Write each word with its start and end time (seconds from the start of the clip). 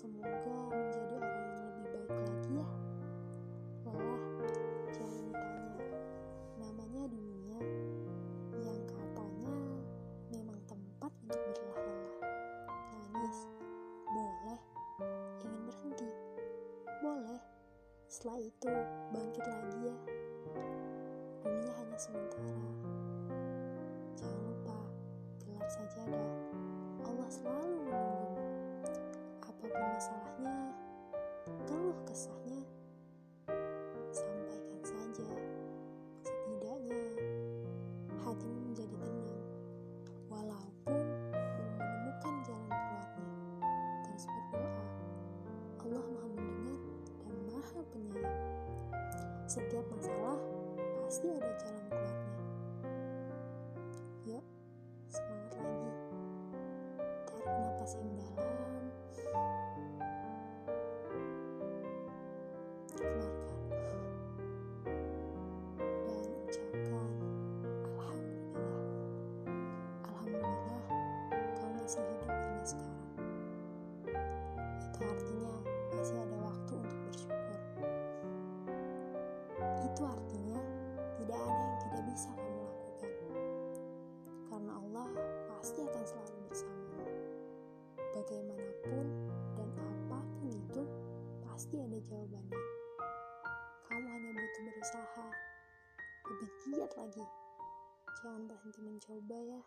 Semoga 0.00 0.32
menjadi 0.72 1.12
orang 1.12 1.44
yang 1.44 1.60
lebih 1.60 1.86
baik 1.92 2.08
lagi 2.24 2.52
ya. 2.56 2.68
Lelah, 3.84 4.24
jangan 4.96 5.20
ditanya. 5.28 5.76
Namanya 6.56 7.02
dunia 7.04 7.60
yang 8.64 8.80
katanya 8.88 9.52
memang 10.32 10.56
tempat 10.64 11.12
untuk 11.20 11.52
berlelah-lelah. 11.52 12.16
Nangis, 12.96 13.38
boleh. 14.08 14.60
Ingin 15.44 15.62
berhenti, 15.68 16.08
boleh. 17.04 17.40
Setelah 18.08 18.40
itu, 18.40 18.72
bangkit 19.12 19.44
lagi 19.44 19.78
ya. 19.84 19.96
Dunia 21.44 21.72
hanya 21.76 21.98
sementara. 22.00 22.89
Keluh 31.66 31.98
kesahnya, 32.06 32.62
sampaikan 34.10 34.80
saja. 34.82 35.30
Setidaknya, 36.22 37.02
hatimu 38.22 38.58
menjadi 38.70 38.96
tenang. 38.96 39.42
Walaupun 40.30 41.00
belum 41.30 41.74
menemukan 41.78 42.34
jalan 42.46 42.70
keluarnya, 42.70 43.30
terus 44.06 44.24
berdoa. 44.28 44.84
Allah 45.80 46.04
maha 46.06 46.28
mendengar 46.30 46.78
dan 47.24 47.34
maha 47.50 47.80
penyayang. 47.90 48.42
Setiap 49.50 49.86
masalah 49.90 50.38
pasti 51.02 51.26
ada 51.26 51.50
jalan 51.58 51.84
keluarnya. 51.90 52.38
Yuk, 54.28 54.44
semangat 55.10 55.52
lagi. 55.58 55.90
Tarik 57.26 57.50
napas 57.58 57.92
yang 57.98 58.10
Keluarkan. 63.00 63.56
Dan 66.04 66.24
ucapkan 66.44 67.08
Alhamdulillah. 67.96 68.84
Alhamdulillah 70.04 70.84
kau 71.56 71.70
masih 71.80 72.04
hidup 72.04 72.28
hingga 72.28 72.62
sekarang. 72.68 73.08
Itu 74.84 75.00
artinya 75.00 75.54
masih 75.96 76.16
ada 76.20 76.36
waktu 76.44 76.72
untuk 76.76 76.98
bersyukur. 77.08 77.60
Itu 79.80 80.02
artinya 80.04 80.60
tidak 81.16 81.40
ada 81.40 81.62
yang 81.64 81.76
tidak 81.88 82.02
bisa 82.04 82.28
kamu 82.36 82.60
lakukan. 82.68 83.12
Karena 84.44 84.72
Allah 84.76 85.08
pasti 85.48 85.80
akan 85.88 86.04
selalu 86.04 86.36
bersamamu. 86.52 87.08
Bagaimanapun 88.12 89.06
dan 89.56 89.68
apa 89.80 90.18
pun 90.36 90.52
itu, 90.52 90.82
pasti 91.48 91.80
ada 91.80 91.96
jawabannya. 92.04 92.69
Lebih 96.40 96.72
giat 96.72 96.92
lagi. 96.96 97.20
Jangan 98.24 98.48
berhenti 98.48 98.80
mencoba 98.80 99.36
ya. 99.44 99.60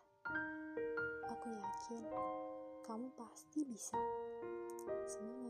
Aku 1.30 1.46
yakin 1.54 2.02
kamu 2.82 3.06
pasti 3.14 3.62
bisa. 3.62 3.94
Semangat. 5.06 5.43